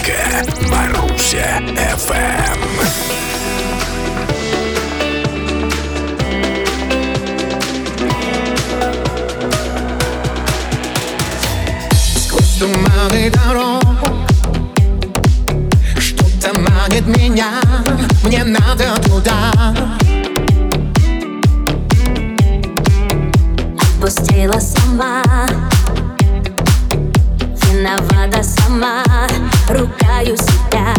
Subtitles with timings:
[0.00, 1.60] Музыка Маруся
[1.98, 2.60] ФМ.
[12.58, 13.82] туманы дорог
[15.98, 17.60] Что-то манит меня,
[18.24, 19.74] мне надо туда
[23.80, 25.22] Отпустила сама
[27.62, 29.02] Виновата сама
[29.72, 30.94] ругаю себя.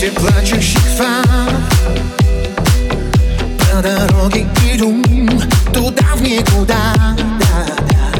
[0.00, 1.52] Среди плачущих фанов
[3.58, 5.04] По дороге иду
[5.74, 6.94] Туда в никуда.
[7.38, 8.10] Да, да.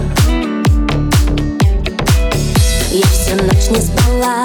[2.90, 4.44] Я всю ночь не спала.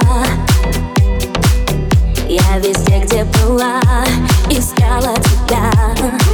[2.29, 3.81] Я везде, где была
[4.49, 6.24] Искала тебя.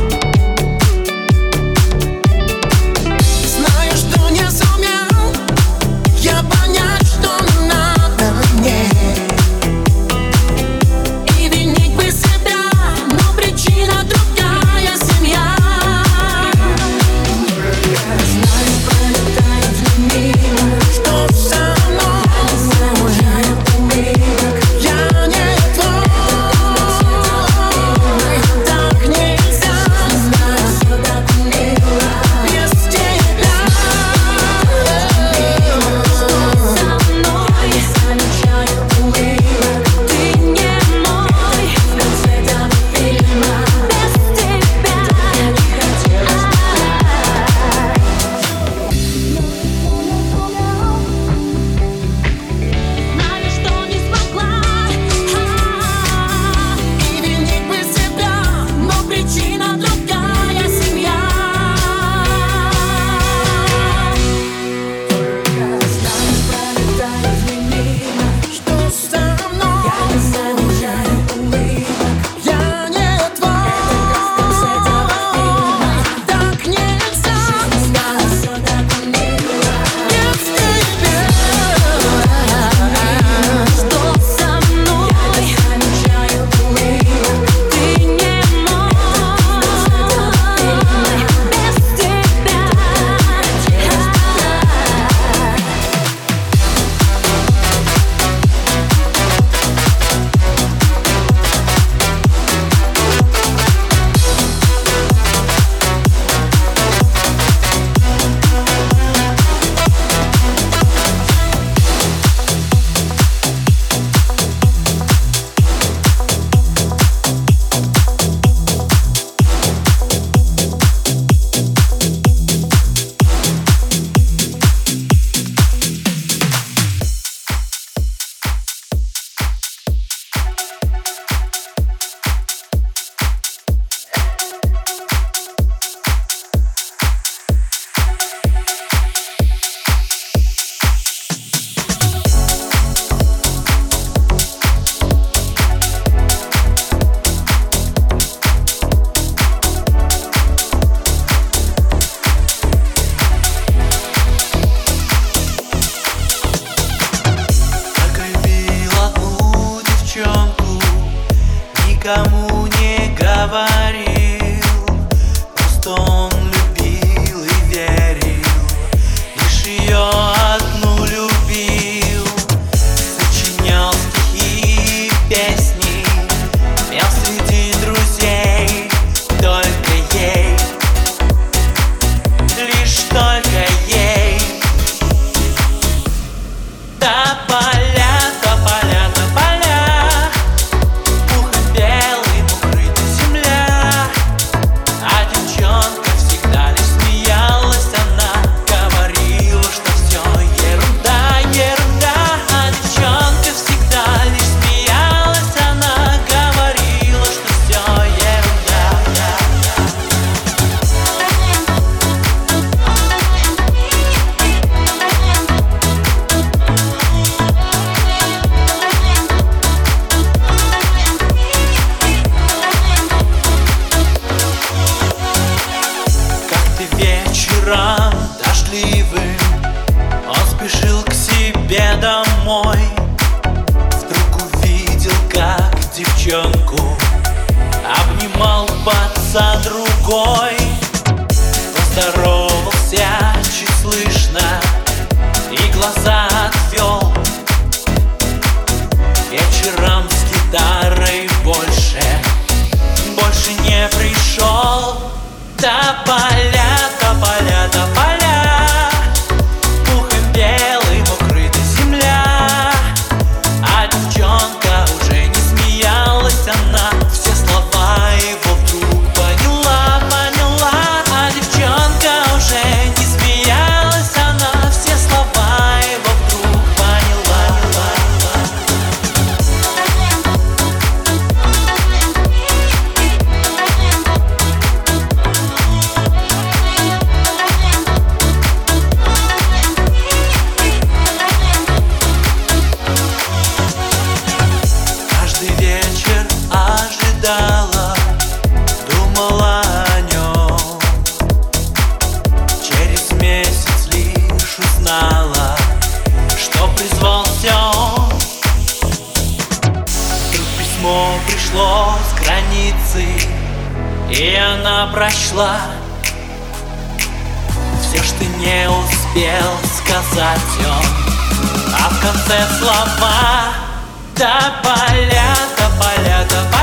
[324.15, 326.60] Тополя, тополя, тополя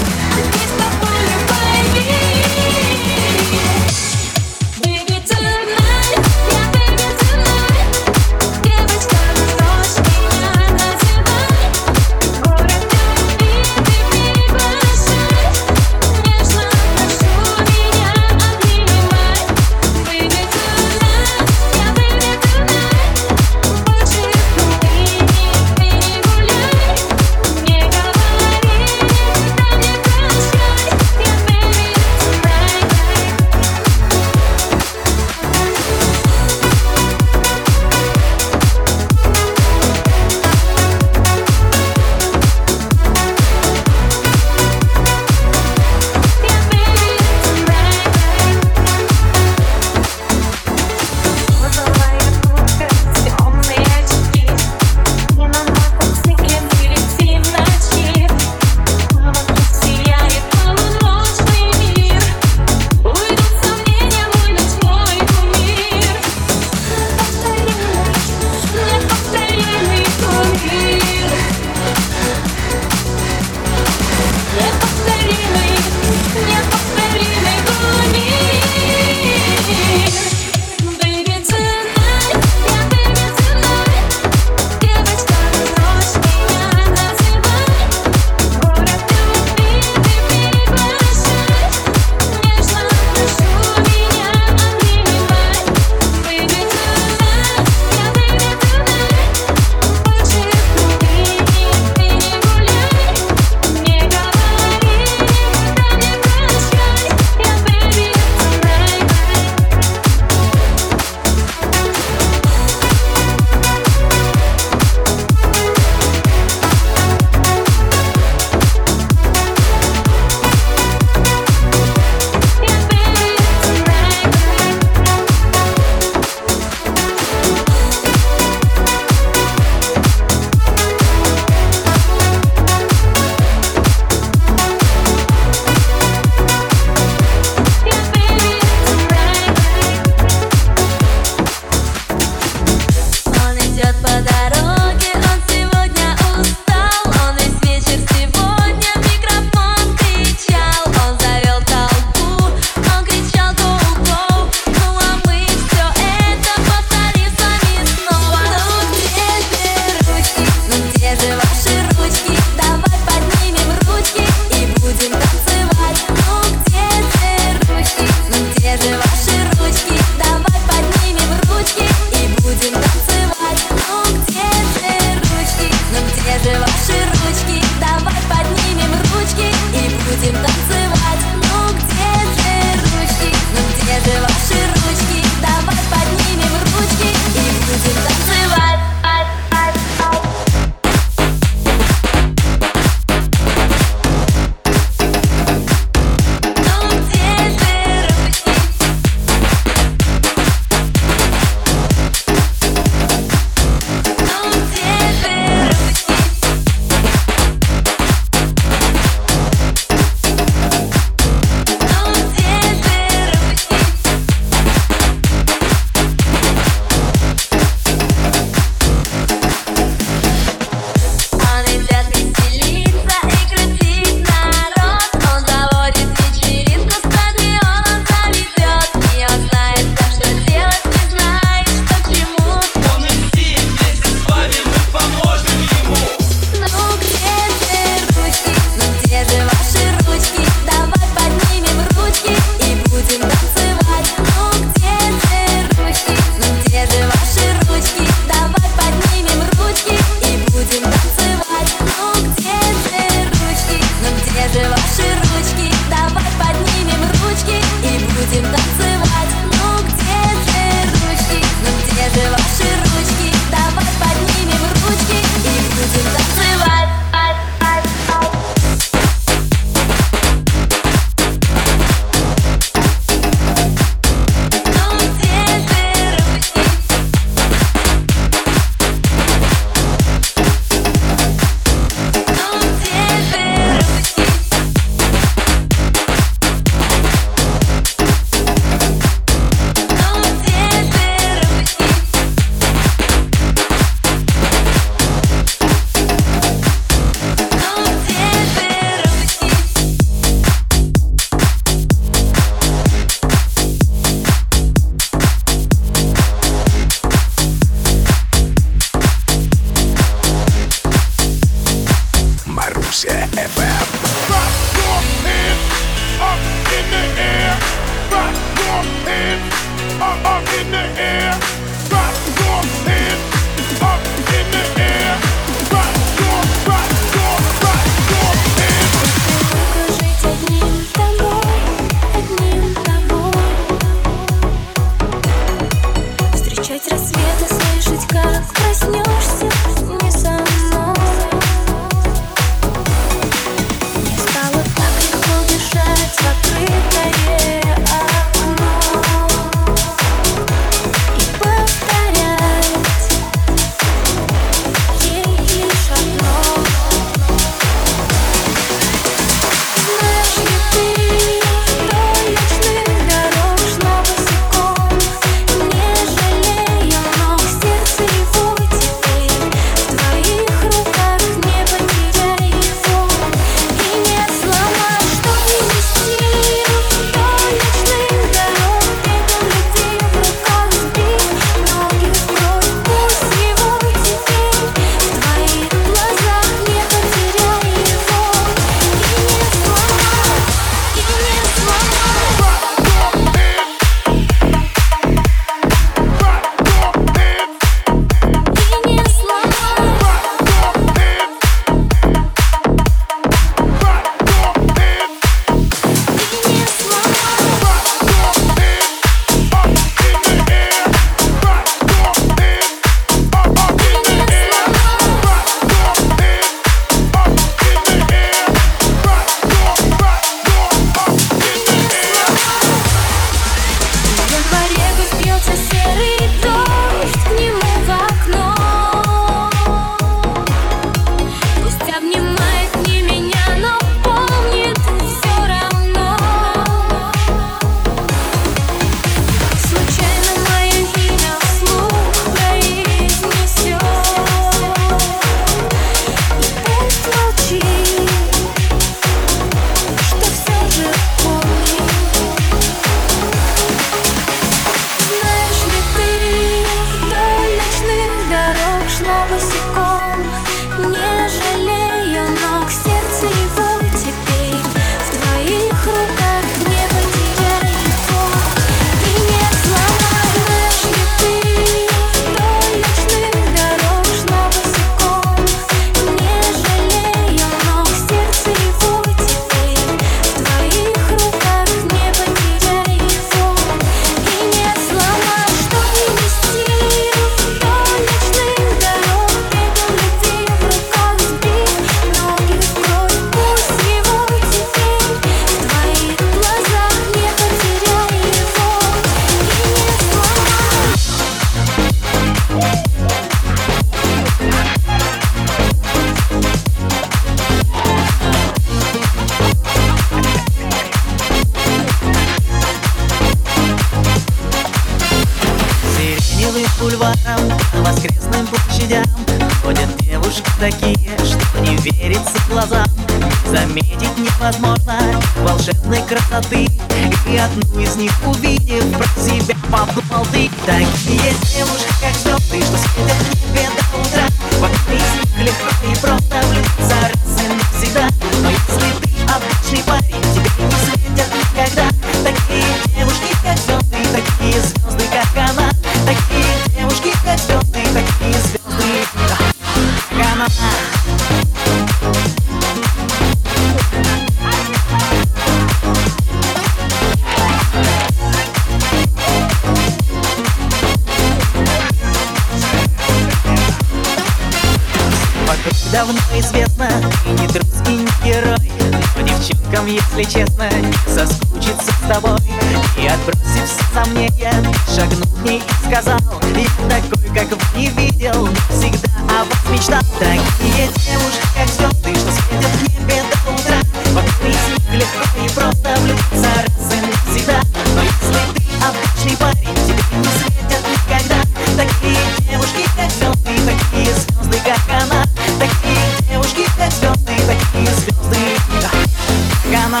[599.88, 600.00] она.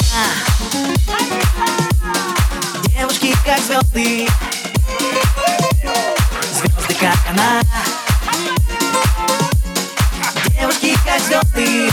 [2.94, 4.26] Девушки как звезды.
[6.52, 7.62] Звезды как она.
[10.58, 11.90] Девушки как звезды.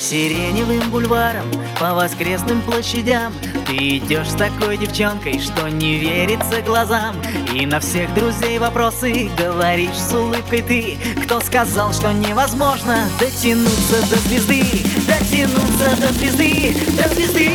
[0.00, 1.46] Сиреневым бульваром,
[1.78, 3.32] по воскресным площадям
[3.68, 7.14] ты идешь с такой девчонкой, что не верится глазам.
[7.52, 10.96] И на всех друзей вопросы говоришь с улыбкой ты.
[11.24, 14.64] Кто сказал, что невозможно дотянуться до звезды?
[15.06, 17.50] Дотянуться до звезды, до звезды.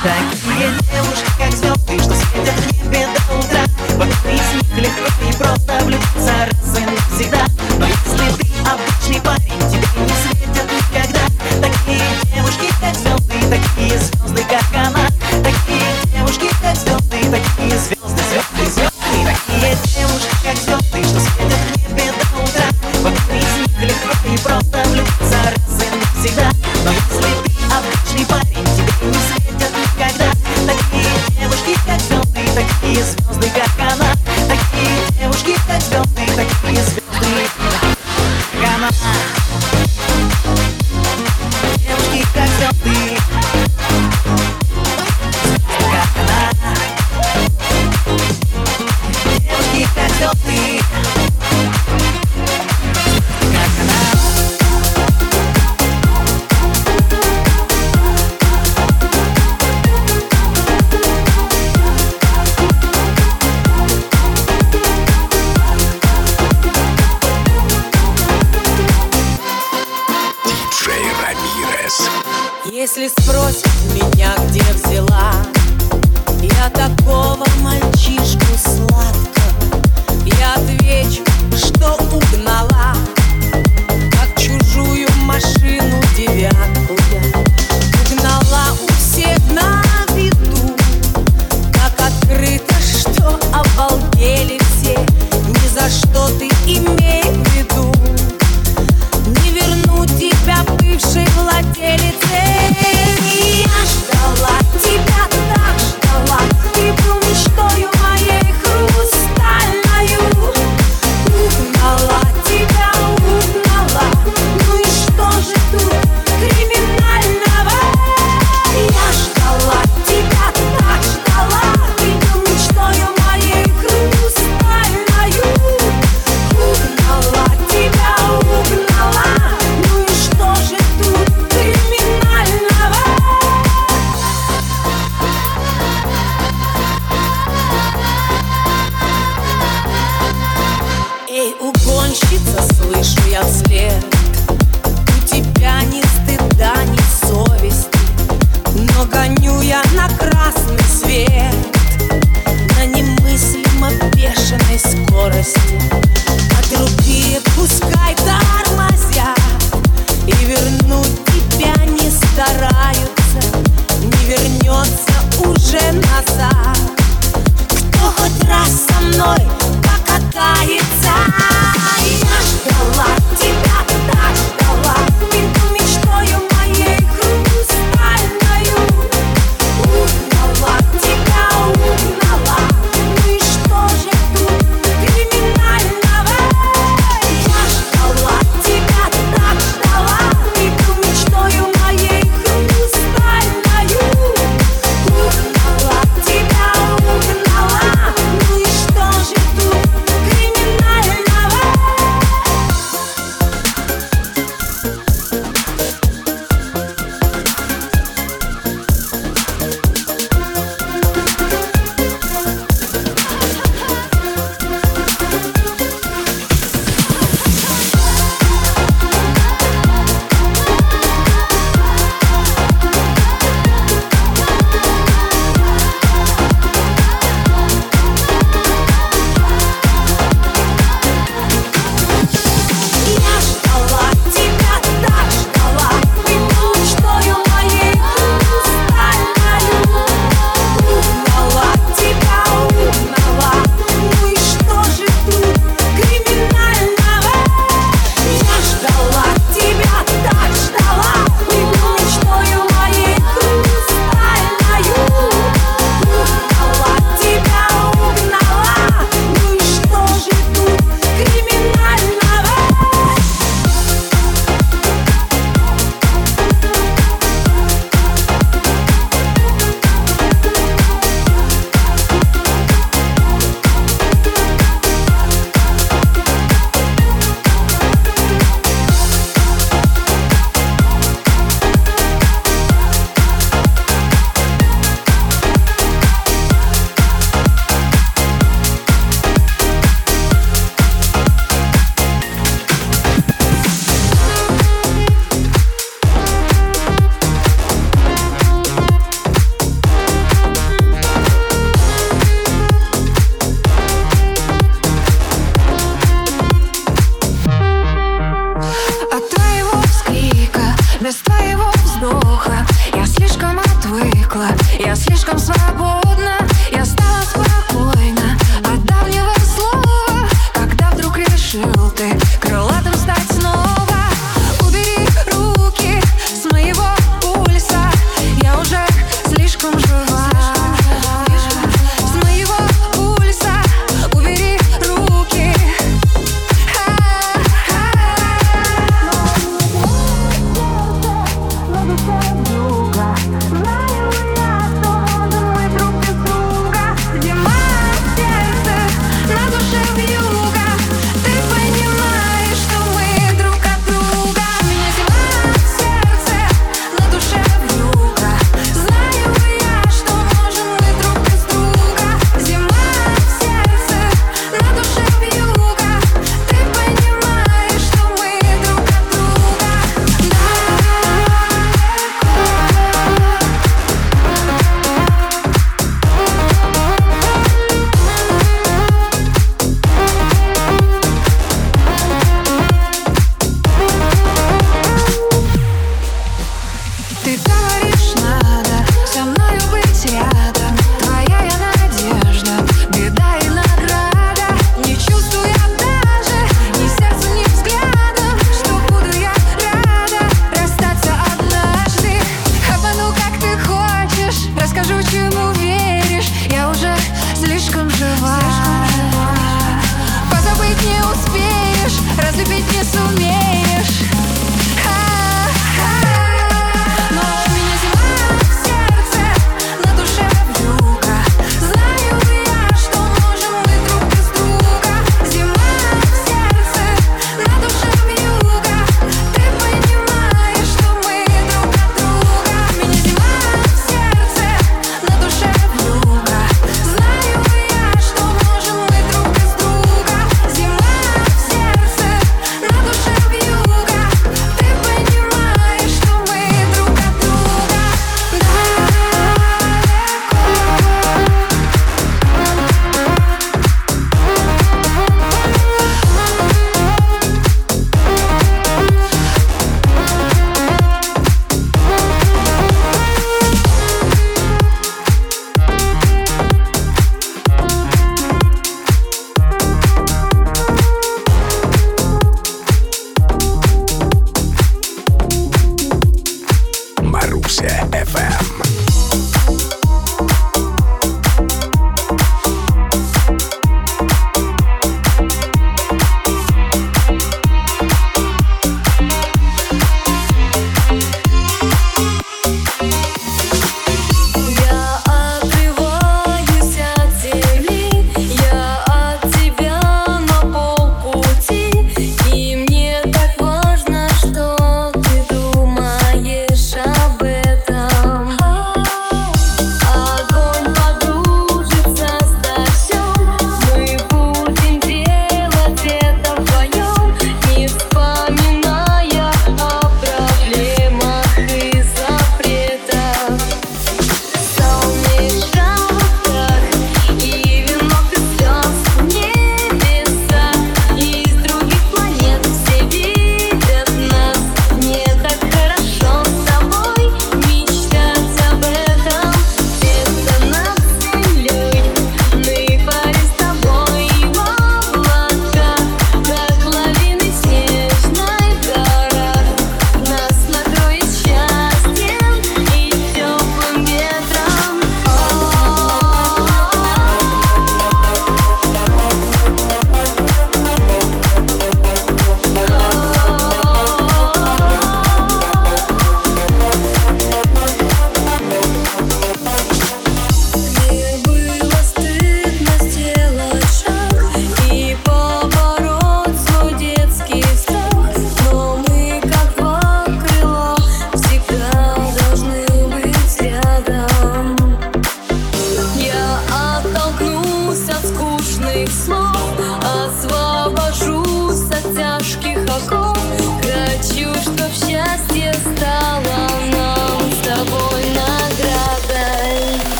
[0.00, 3.64] Такие девушки, как звезды, что светят в небе до утра.
[3.96, 7.46] Вот одну из них легко и просто влюбиться раз и навсегда.
[7.80, 11.20] Но если ты обычный парень, тебе не светят никогда.
[11.60, 14.99] Такие девушки, как звезды, такие звезды, как она.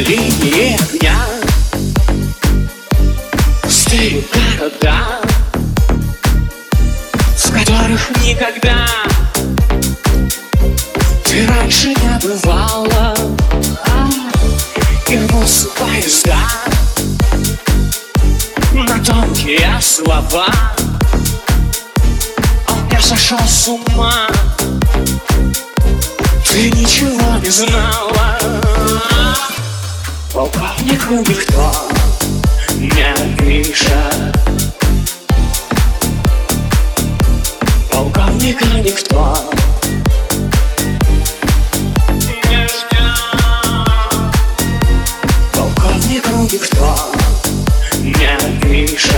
[0.00, 1.16] линии огня.
[3.68, 5.20] Стырю города
[7.36, 8.86] С которых никогда
[11.24, 13.14] Ты раньше не бывала.
[15.08, 16.38] Вернутся поезда
[18.72, 20.48] На тонкие слова.
[22.90, 24.28] Я сошел с ума.
[26.50, 29.15] Ты ничего не знала.
[30.36, 31.72] Полковнику никто
[32.78, 34.36] не пишет
[37.90, 39.38] Полковника никто
[42.20, 43.16] не ждет
[45.54, 46.94] Полковнику никто
[48.02, 49.16] не пишет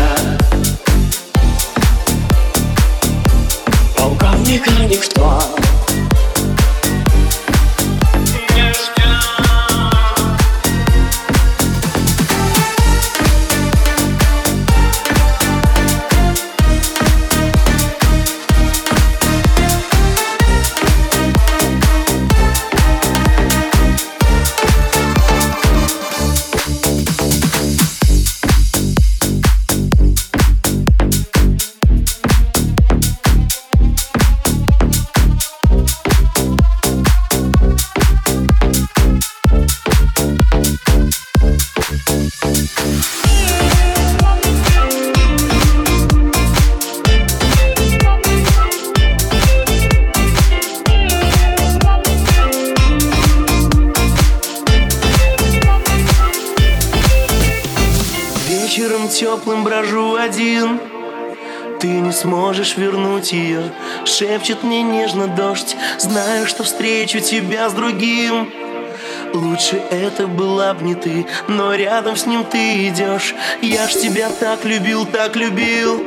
[3.96, 5.42] Полковника никто
[62.12, 63.72] сможешь вернуть ее
[64.04, 68.52] Шепчет мне нежно дождь Знаю, что встречу тебя с другим.
[69.34, 74.30] Лучше это была б не ты Но рядом с ним ты идешь Я ж тебя
[74.30, 76.02] так любил, так любил.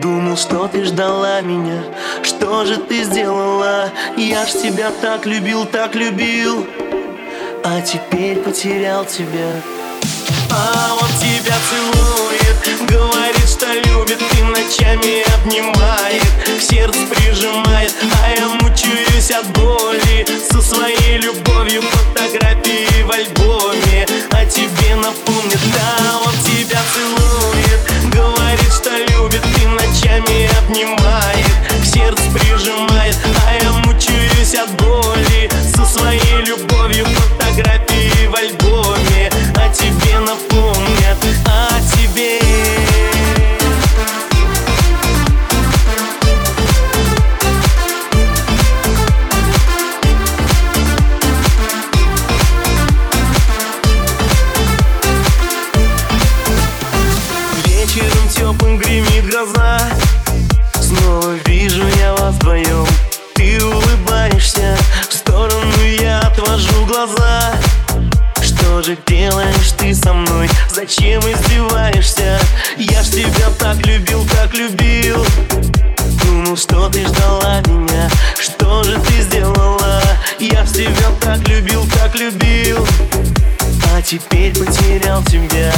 [0.00, 1.82] Думал, что ты ждала меня.
[2.22, 3.90] Что же ты сделала?
[4.16, 6.66] Я ж тебя так любил, так любил.
[7.64, 9.50] А теперь потерял тебя
[10.58, 16.22] а он тебя целует, говорит, что любит И ночами обнимает,
[16.58, 17.92] к сердцу прижимает
[18.22, 20.26] А я мучаюсь от боли.
[20.50, 24.06] Со своей любовью Фотографии в альбоме.
[24.30, 31.46] О тебе напомнит Да, он тебя целует, говорит, что любит И ночами обнимает,
[31.82, 35.50] к сердцу прижимает А я мучаюсь от боли.
[35.74, 38.65] Со своей любовью Фотографии в альбоме.
[68.86, 70.48] Же делаешь ты со мной?
[70.72, 72.38] Зачем издеваешься?
[72.76, 75.26] Я ж тебя так любил, так любил
[76.22, 78.08] Думал, что ты ждала меня
[78.38, 80.00] Что же ты сделала?
[80.38, 82.86] Я ж тебя так любил, так любил
[83.92, 85.72] А теперь потерял тебя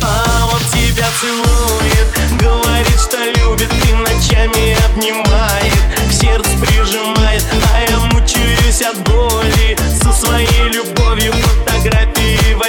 [0.00, 5.72] а он тебя целует Говорит, что любит и ночами обнимает
[6.08, 7.42] К сердцу прижимает,
[7.74, 11.32] а я мучаюсь от боли Со своей любовью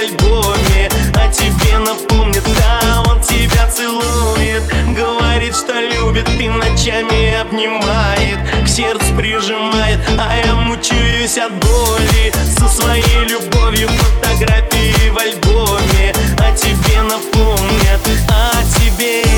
[0.00, 4.62] альбоме О тебе напомнит, да, он тебя целует.
[4.96, 8.38] Говорит, что любит и ночами обнимает.
[8.64, 12.32] К сердцу прижимает, а я мучаюсь от боли.
[12.58, 19.29] Со своей любовью фотографии в альбоме О тебе напомнят, о тебе